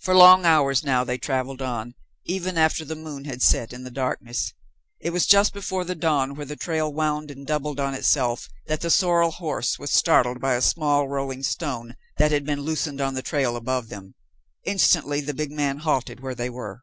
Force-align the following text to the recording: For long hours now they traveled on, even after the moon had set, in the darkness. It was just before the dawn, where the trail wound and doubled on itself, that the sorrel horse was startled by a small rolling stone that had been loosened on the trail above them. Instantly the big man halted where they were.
For 0.00 0.14
long 0.14 0.44
hours 0.44 0.84
now 0.84 1.02
they 1.02 1.16
traveled 1.16 1.62
on, 1.62 1.94
even 2.26 2.58
after 2.58 2.84
the 2.84 2.94
moon 2.94 3.24
had 3.24 3.40
set, 3.40 3.72
in 3.72 3.84
the 3.84 3.90
darkness. 3.90 4.52
It 5.00 5.14
was 5.14 5.24
just 5.26 5.54
before 5.54 5.82
the 5.82 5.94
dawn, 5.94 6.34
where 6.34 6.44
the 6.44 6.56
trail 6.56 6.92
wound 6.92 7.30
and 7.30 7.46
doubled 7.46 7.80
on 7.80 7.94
itself, 7.94 8.50
that 8.66 8.82
the 8.82 8.90
sorrel 8.90 9.30
horse 9.30 9.78
was 9.78 9.90
startled 9.90 10.42
by 10.42 10.56
a 10.56 10.60
small 10.60 11.08
rolling 11.08 11.42
stone 11.42 11.96
that 12.18 12.32
had 12.32 12.44
been 12.44 12.60
loosened 12.60 13.00
on 13.00 13.14
the 13.14 13.22
trail 13.22 13.56
above 13.56 13.88
them. 13.88 14.14
Instantly 14.64 15.22
the 15.22 15.32
big 15.32 15.50
man 15.50 15.78
halted 15.78 16.20
where 16.20 16.34
they 16.34 16.50
were. 16.50 16.82